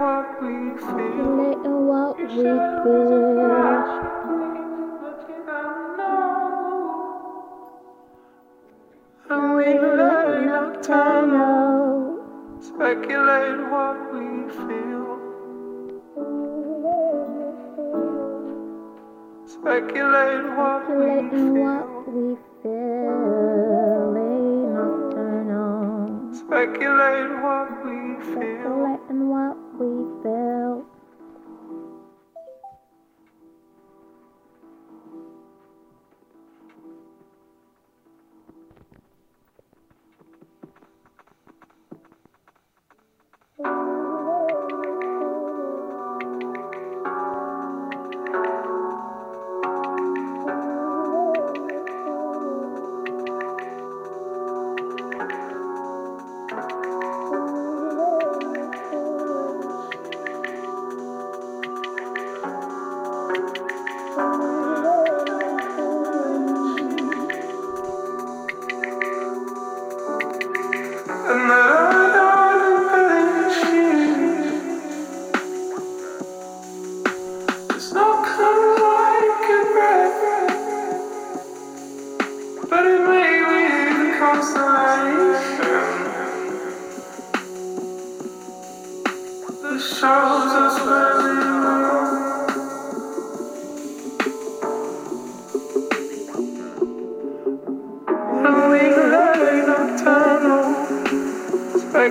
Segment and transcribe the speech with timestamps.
[0.00, 0.96] what we feel.
[1.20, 3.00] No matter what we feel.
[9.28, 14.26] And we learn our time out, speculate what we
[14.56, 15.08] feel.
[19.44, 21.90] Speculate what we feel.
[26.32, 27.98] Speculate what we
[28.34, 29.49] feel.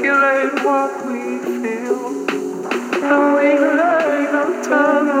[0.00, 2.10] articulate what we feel.
[3.02, 5.20] No ignite, no tunnel.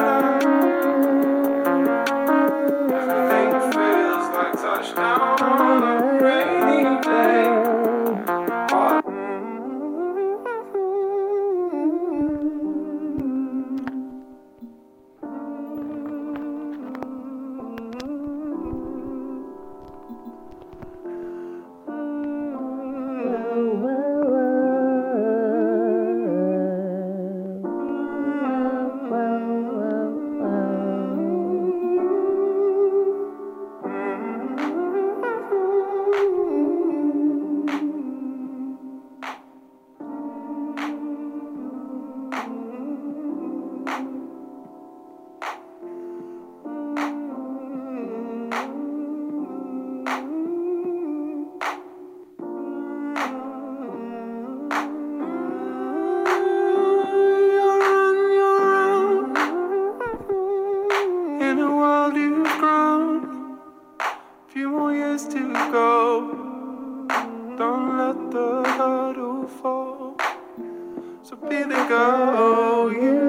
[71.31, 73.20] So be the go.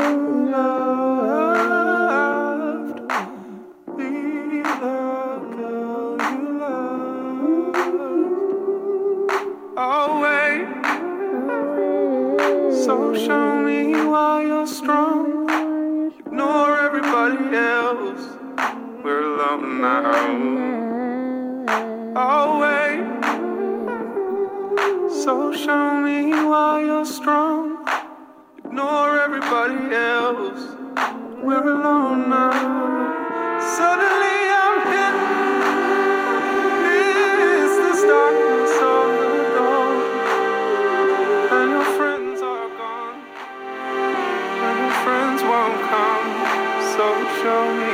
[29.62, 30.74] Else.
[31.40, 32.50] We're alone now.
[33.60, 35.30] Suddenly I'm hidden.
[36.90, 39.96] It's this darkness of the dawn.
[41.52, 43.18] And your friends are gone.
[44.66, 46.28] And your friends won't come.
[46.96, 47.06] So
[47.40, 47.91] show me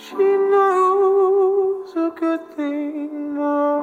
[0.00, 3.82] She knows a good thing more.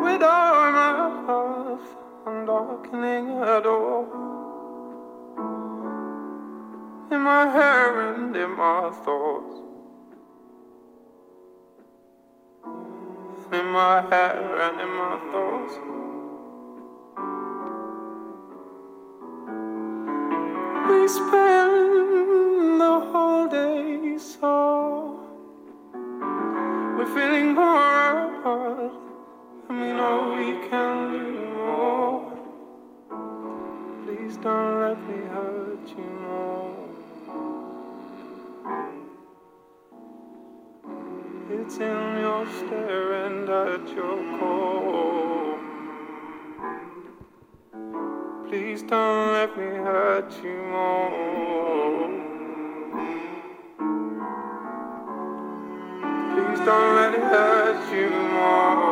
[0.00, 4.06] With my path, I'm darkening her door.
[7.10, 9.56] In my hair and in my thoughts.
[13.52, 15.74] In my hair and in my thoughts.
[20.88, 21.53] We spend
[41.56, 45.58] It's in your stare and at your core.
[48.48, 52.08] Please don't let me hurt you more.
[56.32, 58.83] Please don't let it hurt you more.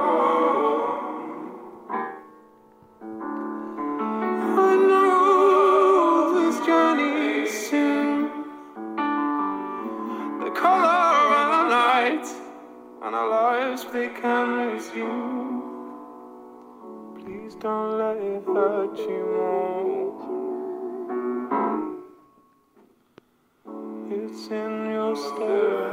[13.04, 15.62] And our lives they can resume.
[17.18, 19.82] Please don't let it hurt you more.
[24.08, 25.91] It's in your stare